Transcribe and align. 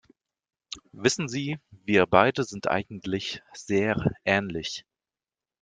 Wissen 0.93 1.27
Sie, 1.27 1.59
wir 1.69 2.07
beide 2.07 2.43
sind 2.43 2.65
eigentlich 2.65 3.43
sehr 3.53 4.03
ähnlich. 4.25 4.83